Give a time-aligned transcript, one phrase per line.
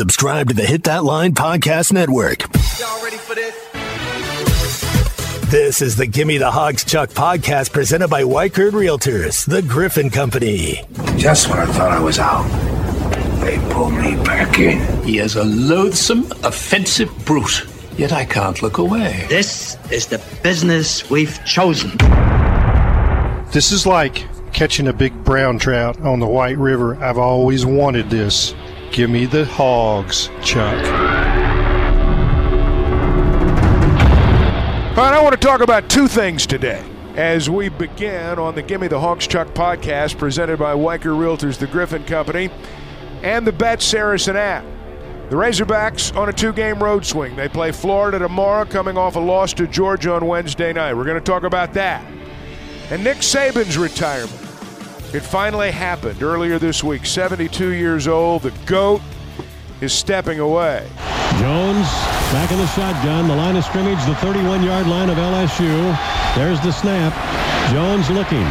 [0.00, 2.40] Subscribe to the Hit That Line Podcast Network.
[2.80, 3.54] Y'all ready for this?
[5.50, 10.82] This is the Gimme the Hogs Chuck podcast presented by Weichert Realtors, the Griffin Company.
[11.18, 12.48] Just when I thought I was out,
[13.42, 15.02] they pulled me back in.
[15.04, 17.66] He is a loathsome, offensive brute,
[17.98, 19.26] yet I can't look away.
[19.28, 21.90] This is the business we've chosen.
[23.52, 26.96] This is like catching a big brown trout on the White River.
[27.04, 28.54] I've always wanted this.
[28.92, 30.74] Give me the hogs, Chuck.
[34.90, 36.84] All right, I want to talk about two things today
[37.14, 41.68] as we begin on the Gimme the Hogs Chuck podcast presented by Weichert Realtors, the
[41.68, 42.50] Griffin Company,
[43.22, 44.64] and the Bet Saracen app.
[45.30, 47.36] The Razorbacks on a two game road swing.
[47.36, 50.94] They play Florida tomorrow, coming off a loss to Georgia on Wednesday night.
[50.94, 52.04] We're going to talk about that.
[52.90, 54.39] And Nick Saban's retirement.
[55.12, 57.04] It finally happened earlier this week.
[57.04, 58.42] 72 years old.
[58.42, 59.02] The GOAT
[59.80, 60.88] is stepping away.
[61.40, 61.88] Jones
[62.30, 63.26] back in the shotgun.
[63.26, 65.98] The line of scrimmage, the 31 yard line of LSU.
[66.36, 67.12] There's the snap.
[67.72, 68.46] Jones looking.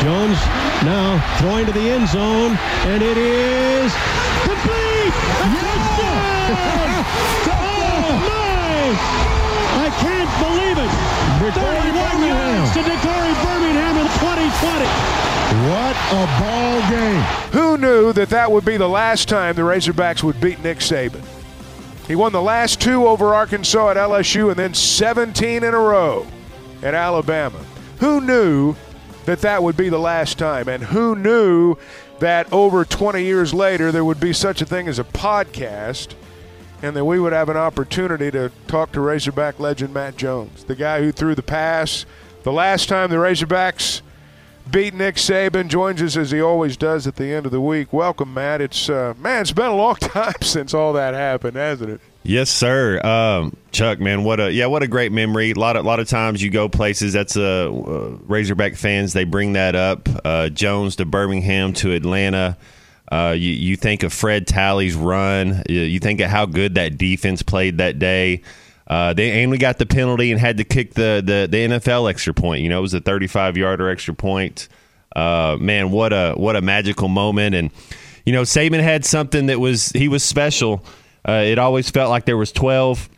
[0.00, 0.38] Jones
[0.82, 3.92] now throwing to the end zone, and it is
[4.44, 5.12] complete!
[5.60, 7.04] Touchdown!
[7.52, 9.37] oh, my!
[16.10, 17.20] A ball game.
[17.52, 21.22] Who knew that that would be the last time the Razorbacks would beat Nick Saban?
[22.06, 26.26] He won the last two over Arkansas at LSU and then 17 in a row
[26.82, 27.58] at Alabama.
[27.98, 28.74] Who knew
[29.26, 30.68] that that would be the last time?
[30.68, 31.76] And who knew
[32.20, 36.14] that over 20 years later there would be such a thing as a podcast
[36.80, 40.74] and that we would have an opportunity to talk to Razorback legend Matt Jones, the
[40.74, 42.06] guy who threw the pass
[42.44, 44.00] the last time the Razorbacks
[44.70, 47.92] beat Nick Saban joins us as he always does at the end of the week.
[47.92, 48.60] Welcome, Matt.
[48.60, 52.00] It's uh, man, it's been a long time since all that happened, hasn't it?
[52.22, 53.00] Yes, sir.
[53.04, 55.52] Um, Chuck, man, what a yeah, what a great memory.
[55.52, 59.12] A lot of lot of times you go places that's a uh, uh, Razorback fans
[59.12, 60.08] they bring that up.
[60.24, 62.58] Uh, Jones to Birmingham to Atlanta.
[63.10, 65.62] Uh, you, you think of Fred Talley's run.
[65.66, 68.42] You think of how good that defense played that day.
[68.88, 72.08] Uh, they and we got the penalty and had to kick the, the, the NFL
[72.08, 72.62] extra point.
[72.62, 74.68] You know, it was a 35 yarder extra point.
[75.14, 77.54] Uh, man, what a what a magical moment!
[77.54, 77.70] And
[78.24, 80.84] you know, Saban had something that was he was special.
[81.26, 83.08] Uh, it always felt like there was 12,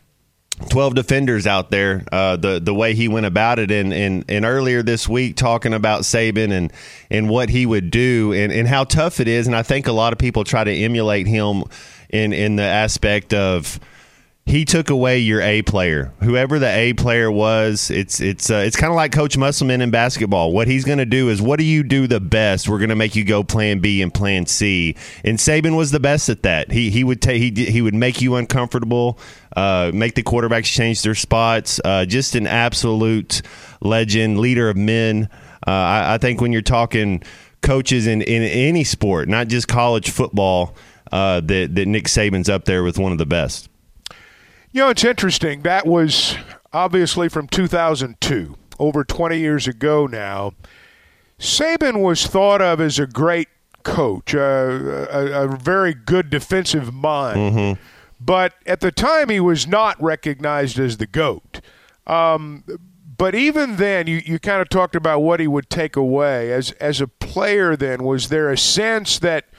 [0.69, 2.03] 12 defenders out there.
[2.11, 5.73] Uh, the the way he went about it, and, and and earlier this week talking
[5.73, 6.73] about Saban and
[7.09, 9.47] and what he would do, and, and how tough it is.
[9.47, 11.63] And I think a lot of people try to emulate him
[12.09, 13.79] in in the aspect of
[14.45, 17.91] he took away your A player, whoever the A player was.
[17.91, 20.51] It's it's uh, it's kind of like Coach Musselman in basketball.
[20.51, 22.67] What he's going to do is, what do you do the best?
[22.67, 24.95] We're going to make you go Plan B and Plan C.
[25.23, 26.71] And Saban was the best at that.
[26.71, 29.19] He he would take he he would make you uncomfortable,
[29.55, 31.79] uh, make the quarterbacks change their spots.
[31.85, 33.43] Uh, just an absolute
[33.79, 35.29] legend, leader of men.
[35.65, 37.21] Uh, I, I, think when you're talking
[37.61, 40.75] coaches in in any sport, not just college football,
[41.11, 43.69] uh, that that Nick Saban's up there with one of the best.
[44.71, 45.61] You know, it's interesting.
[45.63, 46.37] That was
[46.71, 50.53] obviously from 2002, over 20 years ago now.
[51.39, 53.49] Saban was thought of as a great
[53.83, 57.37] coach, uh, a, a, very good defensive mind.
[57.37, 57.81] Mm-hmm.
[58.19, 61.59] But at the time, he was not recognized as the GOAT.
[62.05, 62.63] Um,
[63.17, 66.53] but even then, you, you kind of talked about what he would take away.
[66.53, 69.45] As, as a player, then, was there a sense that–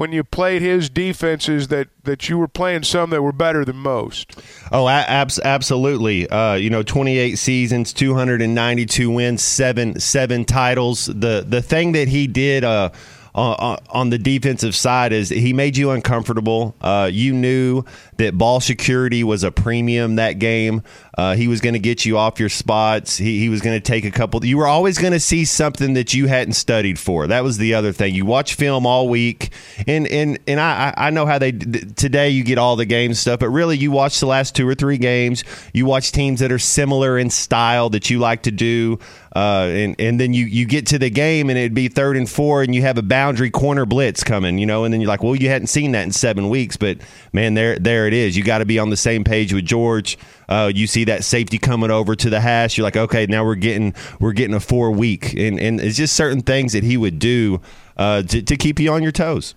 [0.00, 3.76] when you played his defenses that that you were playing some that were better than
[3.76, 4.32] most.
[4.72, 6.26] Oh, abs- absolutely.
[6.26, 11.04] Uh, you know, 28 seasons, 292 wins, seven seven titles.
[11.04, 12.64] The the thing that he did.
[12.64, 12.88] Uh,
[13.32, 16.74] on the defensive side is he made you uncomfortable.
[16.80, 17.84] Uh, you knew
[18.20, 20.82] that ball security was a premium that game.
[21.16, 23.16] Uh, he was going to get you off your spots.
[23.16, 24.44] He, he was going to take a couple.
[24.44, 27.26] You were always going to see something that you hadn't studied for.
[27.26, 28.14] That was the other thing.
[28.14, 29.50] You watch film all week,
[29.86, 33.40] and and and I I know how they today you get all the game stuff,
[33.40, 35.44] but really you watch the last two or three games.
[35.72, 38.98] You watch teams that are similar in style that you like to do.
[39.34, 42.28] Uh, and and then you you get to the game and it'd be third and
[42.28, 45.22] four and you have a boundary corner blitz coming, you know, and then you're like,
[45.22, 46.98] well, you hadn't seen that in seven weeks, but
[47.32, 48.36] man, there there it is.
[48.36, 50.18] You got to be on the same page with George.
[50.48, 52.76] Uh, you see that safety coming over to the hash.
[52.76, 56.14] You're like, okay, now we're getting we're getting a four week, and and it's just
[56.14, 57.60] certain things that he would do
[57.96, 59.54] uh, to, to keep you on your toes.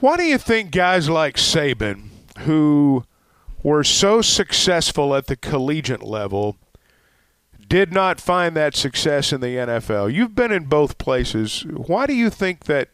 [0.00, 2.08] Why do you think guys like Saban,
[2.40, 3.04] who
[3.62, 6.56] were so successful at the collegiate level,
[7.68, 10.12] did not find that success in the NFL?
[10.12, 11.64] You've been in both places.
[11.68, 12.88] Why do you think that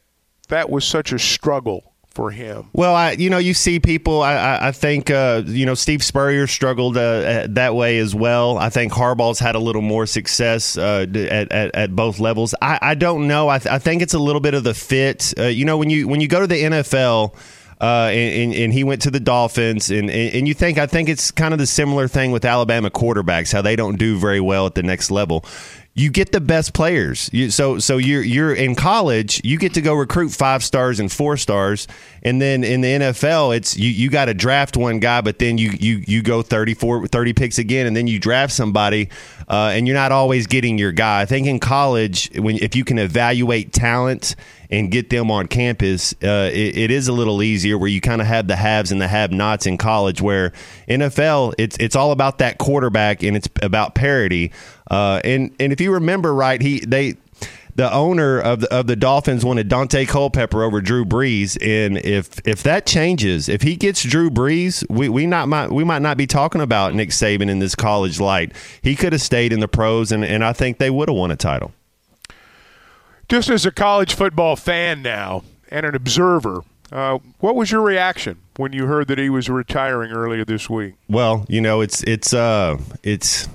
[0.49, 1.88] that was such a struggle
[2.19, 2.69] for him.
[2.73, 4.23] Well, I you know you see people.
[4.23, 8.59] I I, I think uh, you know Steve Spurrier struggled uh, that way as well.
[8.59, 12.57] I think Harbaugh's had a little more success uh, at, at, at both levels.
[12.61, 13.49] I, I don't know.
[13.49, 15.33] I, th- I think it's a little bit of the fit.
[15.39, 17.37] Uh, you know when you when you go to the NFL.
[17.81, 21.31] Uh, and, and, he went to the Dolphins, and, and you think I think it's
[21.31, 24.75] kind of the similar thing with Alabama quarterbacks, how they don't do very well at
[24.75, 25.45] the next level
[25.99, 27.29] you get the best players.
[27.33, 31.11] You, so so you're you're in college, you get to go recruit five stars and
[31.11, 31.89] four stars,
[32.23, 35.59] and then in the NFL, it's you you got to draft one guy, but then
[35.59, 39.09] you you you go 34, 30 picks again, and then you draft somebody,
[39.49, 41.21] uh, and you're not always getting your guy.
[41.21, 44.37] I think in college, when if you can evaluate talent
[44.71, 48.21] and get them on campus, uh, it, it is a little easier where you kind
[48.21, 50.23] of have the haves and the have nots in college.
[50.23, 50.53] Where
[50.89, 54.53] NFL, it's it's all about that quarterback and it's about parity.
[54.91, 57.15] Uh, and and if you remember right, he they
[57.75, 62.41] the owner of the, of the Dolphins wanted Daunte Culpepper over Drew Brees, and if
[62.47, 66.17] if that changes, if he gets Drew Brees, we, we not might we might not
[66.17, 68.53] be talking about Nick Saban in this college light.
[68.83, 71.31] He could have stayed in the pros, and, and I think they would have won
[71.31, 71.73] a title
[73.29, 78.39] just as a college football fan now and an observer, uh, what was your reaction
[78.57, 80.95] when you heard that he was retiring earlier this week?
[81.09, 83.49] Well, you know, it's it's uh, it's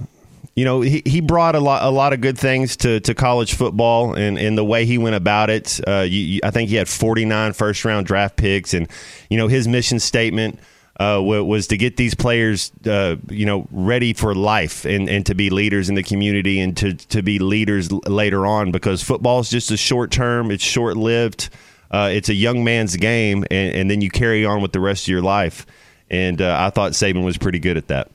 [0.55, 3.55] you know he, he brought a lot a lot of good things to, to college
[3.55, 5.79] football and, and the way he went about it.
[5.87, 8.87] Uh, you, you, I think he had 49 first round draft picks, and
[9.29, 10.59] you know his mission statement
[10.99, 15.33] uh, was to get these players, uh, you know, ready for life and, and to
[15.33, 19.49] be leaders in the community and to, to be leaders later on because football is
[19.49, 21.49] just a short term, it's short lived,
[21.89, 25.05] uh, it's a young man's game, and, and, then you carry on with the rest
[25.05, 25.65] of your life.
[26.09, 28.11] And uh, I thought Saban was pretty good at that.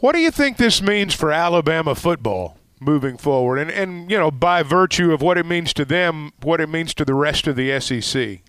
[0.00, 3.58] What do you think this means for Alabama football moving forward?
[3.58, 6.94] And, and, you know, by virtue of what it means to them, what it means
[6.94, 8.40] to the rest of the SEC?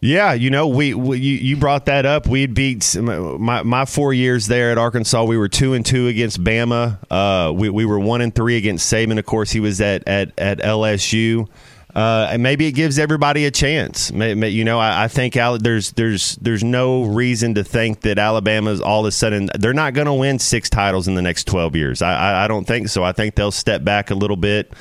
[0.00, 2.26] Yeah, you know, we, we you brought that up.
[2.26, 5.24] We beat my my four years there at Arkansas.
[5.24, 6.98] We were two and two against Bama.
[7.10, 9.18] Uh, we we were one and three against Saban.
[9.18, 11.48] Of course, he was at at at LSU.
[11.96, 14.10] Uh, and maybe it gives everybody a chance.
[14.10, 18.82] You know, I, I think Al, there's there's there's no reason to think that Alabama's
[18.82, 21.74] all of a sudden they're not going to win six titles in the next twelve
[21.74, 22.02] years.
[22.02, 23.02] I, I, I don't think so.
[23.02, 24.74] I think they'll step back a little bit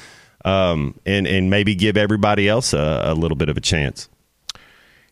[0.44, 4.10] um, and and maybe give everybody else a, a little bit of a chance.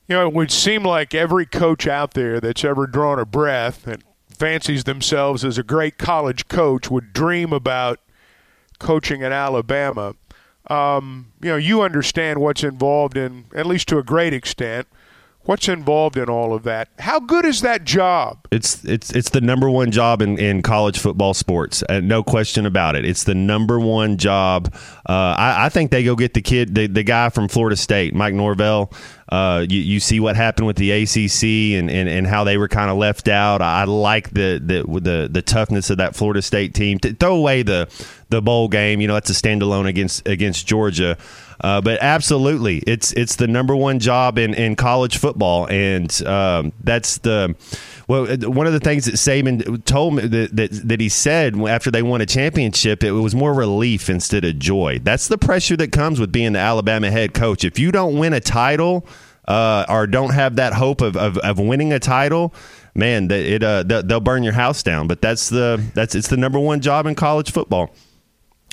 [0.10, 3.88] You know, it would seem like every coach out there that's ever drawn a breath
[3.88, 8.02] and fancies themselves as a great college coach would dream about
[8.78, 10.16] coaching at Alabama.
[10.70, 14.88] Um, you know, you understand what's involved in, at least to a great extent,
[15.46, 16.88] What's involved in all of that?
[17.00, 18.48] How good is that job?
[18.50, 22.66] It's it's it's the number one job in, in college football sports, uh, no question
[22.66, 23.04] about it.
[23.04, 24.74] It's the number one job.
[25.08, 28.16] Uh, I, I, think they go get the kid, the, the guy from Florida State,
[28.16, 28.94] Mike Norvell.
[29.28, 32.70] Uh, you, you see what happened with the ACC and, and, and how they were
[32.70, 33.62] kind of left out.
[33.62, 37.00] I like the, the the the toughness of that Florida State team.
[37.00, 37.90] To throw away the
[38.34, 41.18] the bowl game, you know, that's a standalone against against Georgia.
[41.62, 46.74] Uh, but absolutely, it's it's the number one job in, in college football, and um,
[46.84, 47.56] that's the
[48.08, 48.26] well.
[48.26, 52.02] One of the things that Saban told me that, that that he said after they
[52.02, 55.00] won a championship, it was more relief instead of joy.
[55.04, 57.64] That's the pressure that comes with being the Alabama head coach.
[57.64, 59.06] If you don't win a title
[59.48, 62.54] uh, or don't have that hope of, of, of winning a title,
[62.96, 65.08] man, it uh, they'll burn your house down.
[65.08, 67.94] But that's the that's it's the number one job in college football.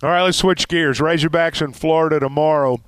[0.02, 0.98] All right, let's switch gears.
[0.98, 2.80] Razorbacks in Florida tomorrow.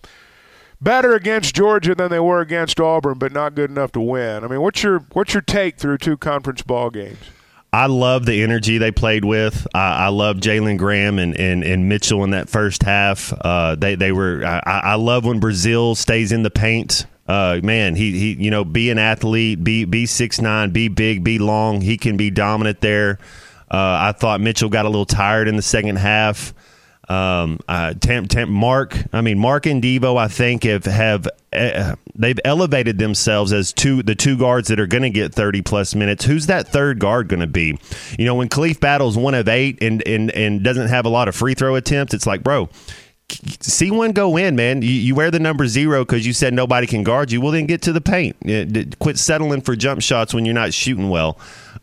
[0.80, 4.44] Better against Georgia than they were against Auburn, but not good enough to win.
[4.44, 7.18] I mean, what's your what's your take through two conference ball games?
[7.74, 9.66] I love the energy they played with.
[9.74, 13.32] I, I love Jalen Graham and, and, and Mitchell in that first half.
[13.40, 14.44] Uh, they they were.
[14.44, 17.06] I, I love when Brazile stays in the paint.
[17.28, 21.22] Uh, man, he he you know be an athlete, be be six nine, be big,
[21.22, 21.80] be long.
[21.80, 23.18] He can be dominant there.
[23.70, 26.52] Uh, I thought Mitchell got a little tired in the second half.
[27.08, 27.94] Um, uh,
[28.48, 33.72] Mark, I mean Mark and Devo, I think have have uh, they've elevated themselves as
[33.72, 36.24] two the two guards that are going to get thirty plus minutes.
[36.24, 37.78] Who's that third guard going to be?
[38.18, 41.28] You know, when Khalif Battle's one of eight and and and doesn't have a lot
[41.28, 42.68] of free throw attempts, it's like, bro,
[43.60, 44.82] see one go in, man.
[44.82, 47.40] You, you wear the number zero because you said nobody can guard you.
[47.40, 48.36] Well, then get to the paint.
[48.98, 51.38] Quit settling for jump shots when you're not shooting well.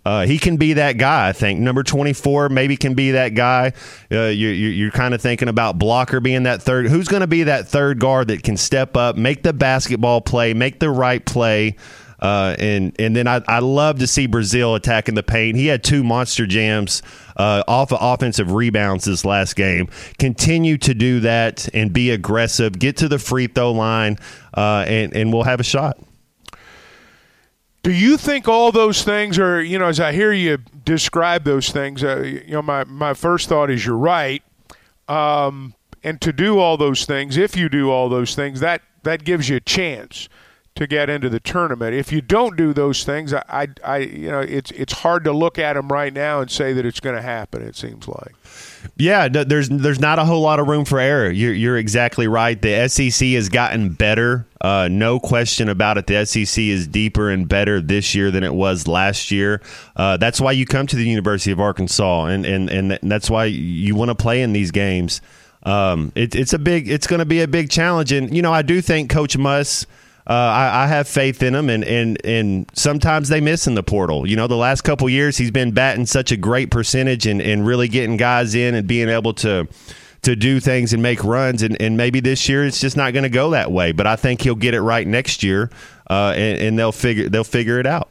[0.05, 1.29] Uh, he can be that guy.
[1.29, 3.73] I think number 24 maybe can be that guy.
[4.11, 6.87] Uh, you're, you're kind of thinking about Blocker being that third.
[6.87, 10.53] Who's going to be that third guard that can step up, make the basketball play,
[10.53, 11.75] make the right play?
[12.21, 15.55] Uh, and and then I, I love to see Brazile attacking the paint.
[15.55, 17.01] He had two monster jams
[17.37, 19.87] uh, off of offensive rebounds this last game.
[20.17, 22.77] Continue to do that and be aggressive.
[22.77, 24.17] Get to the free throw line,
[24.53, 25.97] uh, and and we'll have a shot.
[27.89, 31.71] Do you think all those things are, you know, as I hear you describe those
[31.71, 34.43] things, uh, you know, my, my first thought is you're right.
[35.07, 39.23] Um, and to do all those things, if you do all those things, that, that
[39.23, 40.29] gives you a chance
[40.79, 41.93] to get into the tournament.
[41.93, 45.33] If you don't do those things, I, I, I you know, it's it's hard to
[45.33, 47.61] look at them right now and say that it's going to happen.
[47.61, 48.33] It seems like.
[48.95, 51.29] Yeah, there's there's not a whole lot of room for error.
[51.29, 52.61] You're, you're exactly right.
[52.61, 56.07] The SEC has gotten better, uh, no question about it.
[56.07, 59.61] The SEC is deeper and better this year than it was last year.
[59.97, 63.45] Uh, that's why you come to the University of Arkansas, and and and that's why
[63.45, 65.19] you want to play in these games.
[65.63, 68.53] Um, it, it's a big, it's going to be a big challenge, and you know
[68.53, 69.85] I do think Coach Muss
[70.29, 73.81] uh, I, I, have faith in him, and, and and sometimes they miss in the
[73.81, 74.29] portal.
[74.29, 77.65] You know, the last couple years he's been batting such a great percentage and, and
[77.65, 79.67] really getting guys in and being able to
[80.21, 81.63] to do things and make runs.
[81.63, 83.91] And, and maybe this year it's just not going to go that way.
[83.91, 85.71] But I think he'll get it right next year,
[86.11, 88.09] uh, and, and they'll figure they'll figure it out.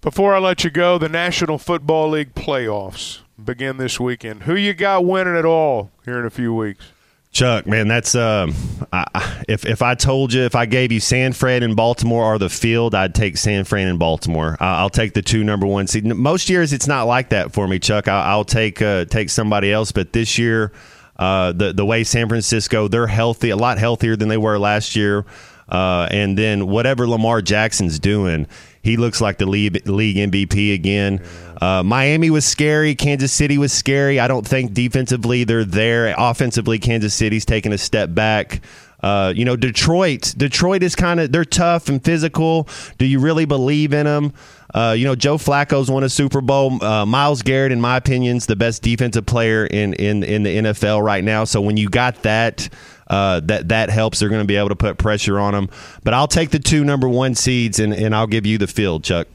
[0.00, 4.42] Before I let you go, the National Football League playoffs begin this weekend.
[4.42, 6.86] Who you got winning it all here in a few weeks?
[7.32, 8.54] Chuck, man, that's um,
[8.92, 12.38] I, if if I told you if I gave you San Fran and Baltimore or
[12.38, 14.56] the field, I'd take San Fran and Baltimore.
[14.58, 16.04] I, will take the two number one seed.
[16.04, 18.08] Most years it's not like that for me, Chuck.
[18.08, 20.72] I, will take uh, take somebody else, but this year,
[21.18, 24.96] uh, the the way San Francisco they're healthy, a lot healthier than they were last
[24.96, 25.24] year,
[25.68, 28.48] uh, and then whatever Lamar Jackson's doing,
[28.82, 31.22] he looks like the league, league MVP again.
[31.60, 32.94] Uh, Miami was scary.
[32.94, 34.18] Kansas City was scary.
[34.18, 36.14] I don't think defensively they're there.
[36.16, 38.62] Offensively, Kansas City's taking a step back.
[39.02, 40.34] Uh, you know, Detroit.
[40.36, 42.68] Detroit is kind of they're tough and physical.
[42.98, 44.32] Do you really believe in them?
[44.72, 46.82] Uh, you know, Joe Flacco's won a Super Bowl.
[46.82, 50.56] Uh, Myles Garrett, in my opinion, is the best defensive player in in in the
[50.56, 51.44] NFL right now.
[51.44, 52.68] So when you got that.
[53.10, 54.20] Uh, that that helps.
[54.20, 55.68] They're going to be able to put pressure on them.
[56.04, 59.02] But I'll take the two number one seeds, and, and I'll give you the field,
[59.02, 59.26] Chuck.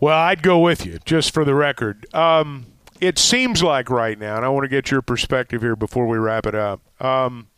[0.00, 2.06] Well, I'd go with you, just for the record.
[2.14, 2.64] Um,
[2.98, 6.16] it seems like right now, and I want to get your perspective here before we
[6.16, 6.80] wrap it up.
[6.98, 7.48] Um,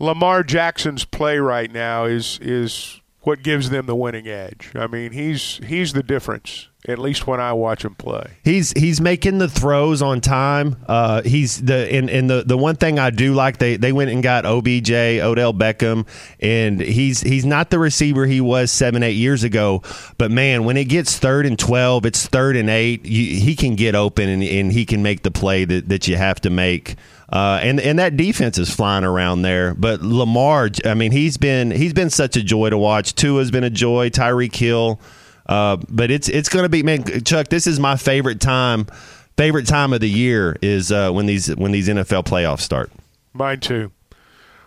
[0.00, 4.72] Lamar Jackson's play right now is is what gives them the winning edge.
[4.74, 6.68] I mean, he's he's the difference.
[6.86, 10.76] At least when I watch him play, he's he's making the throws on time.
[10.86, 14.10] Uh, he's the and, and the the one thing I do like they they went
[14.10, 16.06] and got OBJ Odell Beckham,
[16.40, 19.82] and he's he's not the receiver he was seven eight years ago.
[20.18, 23.06] But man, when it gets third and twelve, it's third and eight.
[23.06, 26.16] You, he can get open and, and he can make the play that that you
[26.16, 26.96] have to make.
[27.30, 29.74] Uh, and and that defense is flying around there.
[29.74, 33.14] But Lamar, I mean, he's been he's been such a joy to watch.
[33.14, 34.10] Tua's been a joy.
[34.10, 35.00] Tyreek Hill,
[35.46, 37.48] uh, but it's it's going to be man, Chuck.
[37.48, 38.86] This is my favorite time.
[39.36, 42.90] Favorite time of the year is uh, when these when these NFL playoffs start.
[43.32, 43.90] Mine too.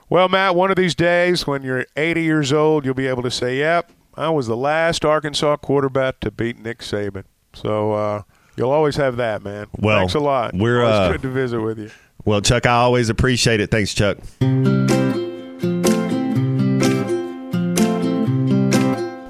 [0.10, 3.31] Well, Matt, one of these days when you're 80 years old, you'll be able to
[3.31, 8.22] say, "Yep, I was the last Arkansas quarterback to beat Nick Saban." So uh,
[8.57, 9.67] you'll always have that, man.
[9.79, 10.53] Well, thanks a lot.
[10.53, 11.91] We're always good to visit with you.
[12.25, 13.72] Well, Chuck, I always appreciate it.
[13.72, 14.17] Thanks, Chuck.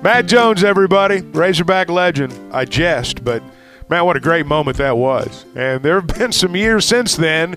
[0.08, 2.34] Matt Jones, everybody, Razorback legend.
[2.54, 3.44] I jest, but
[3.90, 5.46] man, what a great moment that was.
[5.54, 7.56] And there have been some years since then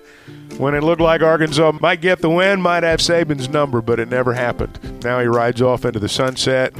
[0.57, 4.09] when it looked like Arkansas might get the win, might have Saban's number, but it
[4.09, 5.01] never happened.
[5.01, 6.73] Now he rides off into the sunset.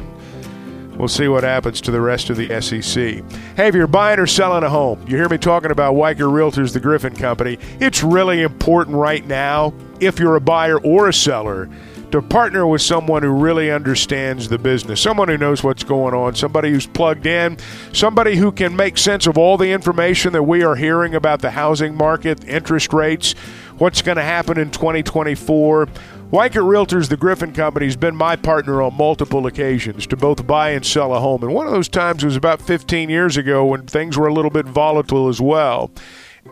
[0.98, 3.24] We'll see what happens to the rest of the SEC.
[3.56, 6.74] Hey, if you're buying or selling a home, you hear me talking about Weichert Realtors,
[6.74, 7.58] the Griffin Company.
[7.80, 11.70] It's really important right now, if you're a buyer or a seller,
[12.12, 16.36] to partner with someone who really understands the business, someone who knows what's going on,
[16.36, 17.58] somebody who's plugged in,
[17.94, 21.52] somebody who can make sense of all the information that we are hearing about the
[21.52, 23.34] housing market, interest rates,
[23.78, 25.88] what's going to happen in 2024
[26.32, 30.70] Weichert Realtors, the Griffin Company, has been my partner on multiple occasions to both buy
[30.70, 31.44] and sell a home.
[31.44, 34.50] And one of those times was about 15 years ago when things were a little
[34.50, 35.92] bit volatile as well.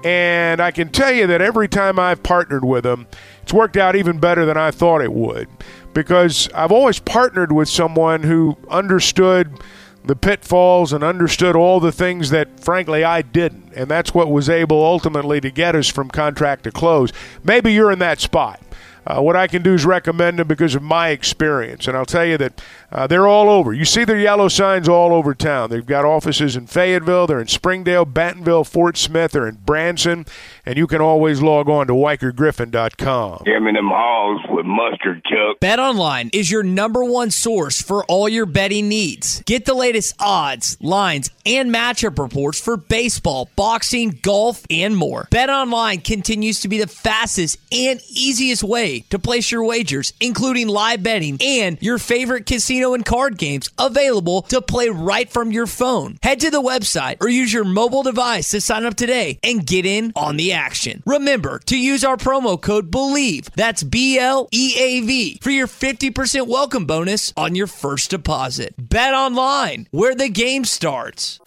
[0.04, 3.08] And I can tell you that every time I've partnered with them,
[3.50, 5.48] it's worked out even better than I thought it would.
[5.96, 9.60] Because I've always partnered with someone who understood
[10.06, 13.74] the pitfalls and understood all the things that, frankly, I didn't.
[13.76, 17.12] And that's what was able ultimately to get us from contract to close.
[17.44, 18.62] Maybe you're in that spot.
[19.10, 21.88] Uh, what I can do is recommend them because of my experience.
[21.88, 23.74] And I'll tell you that uh, they're all over.
[23.74, 25.72] You see their yellow signs all over town.
[25.72, 30.28] They've got offices in Fayetteville, they're in Springdale, Bentonville, Fort Smith, they're in Branson,
[30.70, 33.42] And you can always log on to WeichertGriffin.com.
[33.44, 35.60] Give me them hogs with mustard, Chuck.
[35.60, 39.42] BetOnline is your number one source for all your betting needs.
[39.48, 45.28] Get the latest odds, lines, and matchup reports for baseball, boxing, golf, and more.
[45.32, 51.02] BetOnline continues to be the fastest and easiest way to place your wagers, including live
[51.02, 56.20] betting and your favorite casino and card games available to play right from your phone.
[56.22, 59.88] Head to the website or use your mobile device to sign up today and get
[59.88, 60.59] in on the action.
[61.06, 63.52] Remember to use our promo code BLEAV.
[63.56, 68.76] That's B L E A V for your 50% welcome bonus on your first deposit.
[68.78, 71.40] Bet online where the game starts.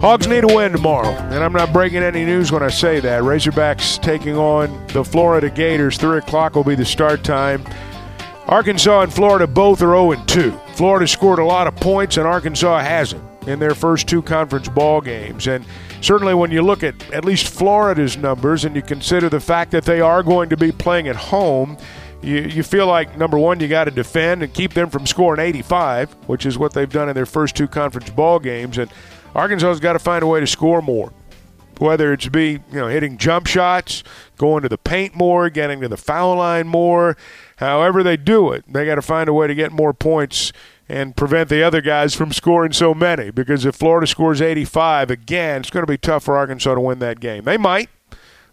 [0.00, 3.22] Hogs need a win tomorrow, and I'm not breaking any news when I say that.
[3.22, 5.96] Razorbacks taking on the Florida Gators.
[5.96, 7.64] 3 o'clock will be the start time.
[8.46, 10.52] Arkansas and Florida both are 0 2.
[10.74, 15.00] Florida scored a lot of points, and Arkansas hasn't in their first two conference ball
[15.00, 15.46] games.
[15.46, 15.64] And
[16.00, 19.84] certainly when you look at at least Florida's numbers and you consider the fact that
[19.84, 21.78] they are going to be playing at home,
[22.22, 25.40] you, you feel like, number one, you got to defend and keep them from scoring
[25.40, 28.78] 85, which is what they've done in their first two conference ball games.
[28.78, 28.90] And
[29.34, 31.12] Arkansas's got to find a way to score more.
[31.78, 34.02] Whether it's be you know hitting jump shots,
[34.38, 37.18] going to the paint more, getting to the foul line more,
[37.56, 40.54] however they do it, they got to find a way to get more points
[40.88, 43.30] and prevent the other guys from scoring so many.
[43.30, 46.98] Because if Florida scores 85 again, it's going to be tough for Arkansas to win
[47.00, 47.44] that game.
[47.44, 47.90] They might,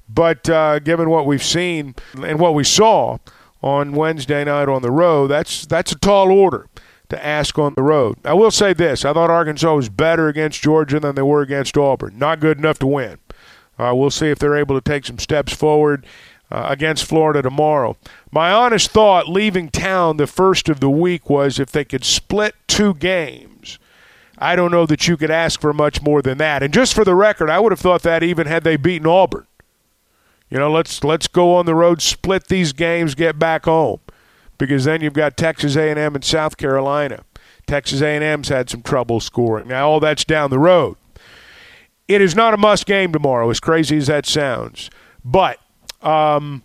[0.10, 3.18] but uh, given what we've seen and what we saw
[3.62, 6.68] on Wednesday night on the road, that's that's a tall order
[7.10, 8.18] to ask on the road.
[8.26, 11.78] I will say this: I thought Arkansas was better against Georgia than they were against
[11.78, 12.18] Auburn.
[12.18, 13.20] Not good enough to win.
[13.78, 16.06] Uh, we'll see if they're able to take some steps forward
[16.54, 17.98] uh, against Florida tomorrow.
[18.32, 22.54] My honest thought leaving town the first of the week was if they could split
[22.68, 23.80] two games.
[24.38, 26.62] I don't know that you could ask for much more than that.
[26.62, 29.48] And just for the record, I would have thought that even had they beaten Auburn.
[30.50, 34.00] You know, let's let's go on the road, split these games, get back home
[34.60, 37.24] because then you've got Texas A&M and South Carolina.
[37.66, 39.68] Texas A&M's had some trouble scoring.
[39.68, 40.98] Now all that's down the road.
[42.08, 44.92] It is not a must game tomorrow, as crazy as that sounds.
[45.26, 45.58] But
[46.06, 46.64] um,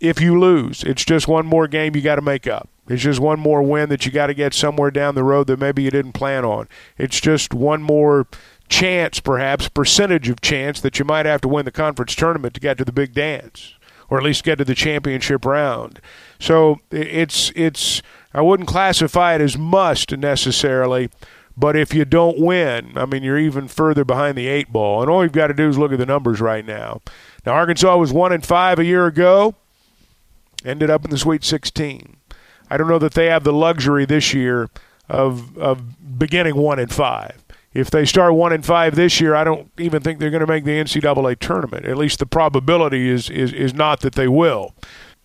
[0.00, 2.68] if you lose, it's just one more game you got to make up.
[2.88, 5.58] It's just one more win that you got to get somewhere down the road that
[5.58, 6.68] maybe you didn't plan on.
[6.96, 8.26] It's just one more
[8.68, 12.60] chance, perhaps, percentage of chance that you might have to win the conference tournament to
[12.60, 13.74] get to the big dance
[14.10, 16.00] or at least get to the championship round.
[16.38, 21.10] So it's it's I wouldn't classify it as must necessarily,
[21.58, 25.02] but if you don't win, I mean you're even further behind the eight ball.
[25.02, 27.00] And all you've got to do is look at the numbers right now.
[27.44, 29.56] Now Arkansas was one and five a year ago,
[30.64, 32.16] ended up in the Sweet 16.
[32.70, 34.70] I don't know that they have the luxury this year
[35.08, 37.44] of of beginning one and five.
[37.74, 40.46] If they start one and five this year, I don't even think they're going to
[40.46, 41.86] make the NCAA tournament.
[41.86, 44.74] At least the probability is is is not that they will.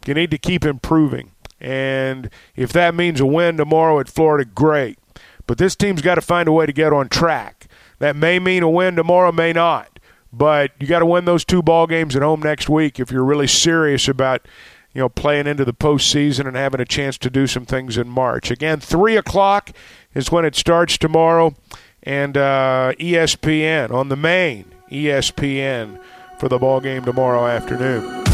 [0.06, 4.98] You need to keep improving, and if that means a win tomorrow at Florida, great.
[5.48, 7.68] But this team's got to find a way to get on track.
[8.00, 10.00] That may mean a win tomorrow, may not.
[10.32, 13.24] But you got to win those two ball games at home next week if you're
[13.24, 14.48] really serious about
[14.94, 18.08] you know, playing into the postseason and having a chance to do some things in
[18.08, 18.52] March.
[18.52, 19.72] Again, 3 o'clock
[20.14, 21.56] is when it starts tomorrow,
[22.04, 26.00] and uh, ESPN on the main ESPN
[26.38, 28.33] for the ball game tomorrow afternoon.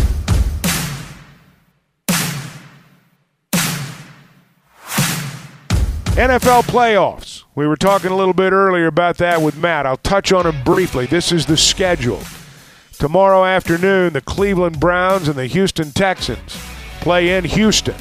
[6.20, 7.46] NFL playoffs.
[7.56, 9.86] We were talking a little bit earlier about that with Matt.
[9.86, 11.06] I'll touch on it briefly.
[11.06, 12.20] This is the schedule.
[12.92, 16.62] Tomorrow afternoon, the Cleveland Browns and the Houston Texans
[17.00, 17.96] play in Houston.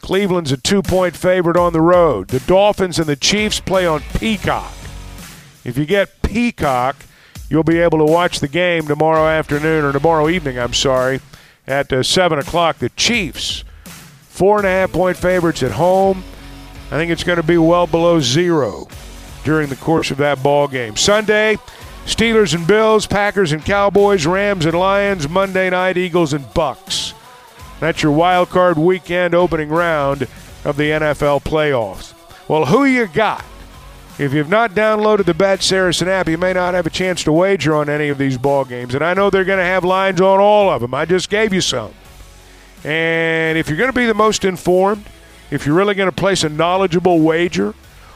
[0.00, 2.28] Cleveland's a two point favorite on the road.
[2.28, 4.72] The Dolphins and the Chiefs play on Peacock.
[5.62, 6.96] If you get Peacock,
[7.50, 11.20] you'll be able to watch the game tomorrow afternoon or tomorrow evening, I'm sorry,
[11.66, 12.78] at uh, 7 o'clock.
[12.78, 16.24] The Chiefs, four and a half point favorites at home.
[16.90, 18.88] I think it's going to be well below zero
[19.44, 20.96] during the course of that ball game.
[20.96, 21.56] Sunday,
[22.04, 27.14] Steelers and Bills, Packers and Cowboys, Rams and Lions, Monday night, Eagles and Bucks.
[27.78, 30.22] That's your wild card weekend opening round
[30.64, 32.12] of the NFL playoffs.
[32.48, 33.44] Well, who you got?
[34.18, 37.32] If you've not downloaded the Bet Saracen app, you may not have a chance to
[37.32, 38.94] wager on any of these ball games.
[38.94, 40.92] And I know they're going to have lines on all of them.
[40.92, 41.94] I just gave you some.
[42.84, 45.06] And if you're going to be the most informed,
[45.50, 47.74] if you're really going to place a knowledgeable wager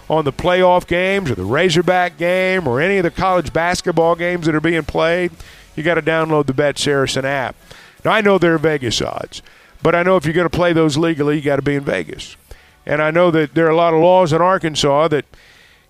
[0.09, 4.47] on the playoff games or the Razorback game or any of the college basketball games
[4.47, 5.33] that are being played,
[5.77, 7.57] you got to download the Bet Saracen app.
[8.05, 9.43] Now, I know there are Vegas odds,
[9.83, 11.85] but I know if you're going to play those legally, you got to be in
[11.85, 12.37] Vegas.
[12.87, 15.25] And I know that there are a lot of laws in Arkansas that–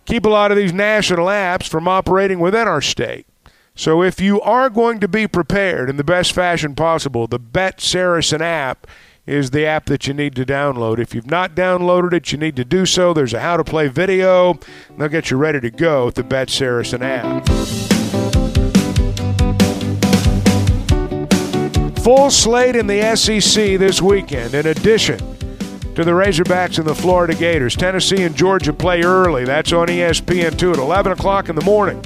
[0.04, 3.26] keep a lot of these national apps from operating within our state.
[3.74, 7.80] So if you are going to be prepared in the best fashion possible, the Bet
[7.80, 8.86] Saracen app
[9.26, 10.98] is the app that you need to download.
[10.98, 13.14] If you've not downloaded it, you need to do so.
[13.14, 14.58] There's a how to play video.
[14.98, 17.46] They'll get you ready to go with the Bet Saracen app.
[21.98, 25.18] Full slate in the SEC this weekend, in addition
[25.94, 27.76] to the Razorbacks and the Florida Gators.
[27.76, 29.44] Tennessee and Georgia play early.
[29.44, 32.02] That's on ESPN2 at 11 o'clock in the morning.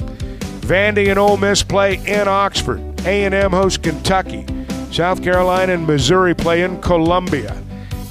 [0.61, 2.79] Vandy and Ole Miss play in Oxford.
[3.01, 4.45] A&M hosts Kentucky.
[4.91, 7.55] South Carolina and Missouri play in Columbia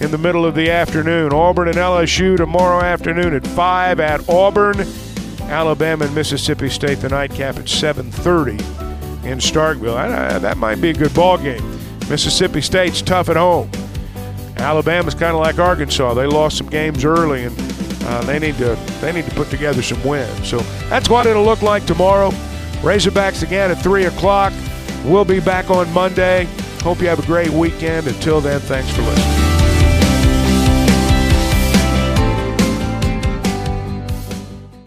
[0.01, 1.33] in the middle of the afternoon.
[1.33, 4.87] Auburn and LSU tomorrow afternoon at 5 at Auburn.
[5.43, 8.53] Alabama and Mississippi State the nightcap at 7:30
[9.25, 10.41] in Starkville.
[10.41, 11.63] That might be a good ball game.
[12.09, 13.71] Mississippi State's tough at home.
[14.59, 16.15] Alabama's kind of like Arkansas.
[16.15, 17.57] They lost some games early, and
[18.05, 20.49] uh, they need to they need to put together some wins.
[20.49, 22.31] So that's what it'll look like tomorrow.
[22.83, 24.53] Razorbacks again at three o'clock.
[25.05, 26.47] We'll be back on Monday.
[26.83, 28.07] Hope you have a great weekend.
[28.07, 29.49] Until then, thanks for listening.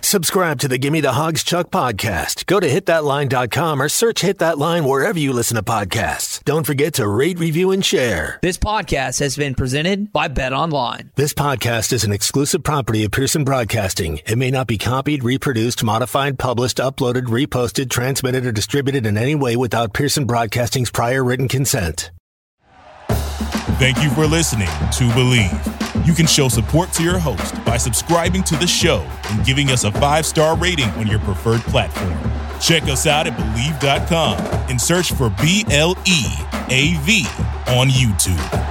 [0.01, 2.45] Subscribe to the Gimme the Hogs Chuck podcast.
[2.45, 6.31] Go to hitthatline.com or search Hit That Line wherever you listen to podcasts.
[6.43, 8.39] Don't forget to rate, review, and share.
[8.41, 11.12] This podcast has been presented by Bet Online.
[11.15, 14.21] This podcast is an exclusive property of Pearson Broadcasting.
[14.25, 19.36] It may not be copied, reproduced, modified, published, uploaded, reposted, transmitted, or distributed in any
[19.36, 22.10] way without Pearson Broadcasting's prior written consent.
[23.77, 26.08] Thank you for listening to Bleav.
[26.08, 29.84] You can show support to your host by subscribing to the show and giving us
[29.84, 32.31] a five star rating on your preferred platform.
[32.62, 34.38] Check us out at Bleav.com
[34.69, 36.26] and search for B L E
[36.69, 37.26] A V
[37.67, 38.67] on YouTube.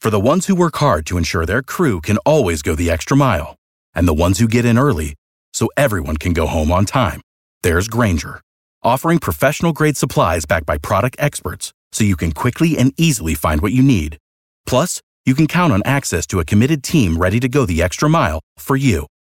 [0.00, 3.16] For the ones who work hard to ensure their crew can always go the extra
[3.16, 3.54] mile,
[3.94, 5.14] and the ones who get in early
[5.54, 7.20] so everyone can go home on time,
[7.62, 8.40] there's Grainger,
[8.82, 13.60] offering professional grade supplies backed by product experts so you can quickly and easily find
[13.60, 14.18] what you need.
[14.66, 18.08] Plus, you can count on access to a committed team ready to go the extra
[18.08, 19.06] mile for you.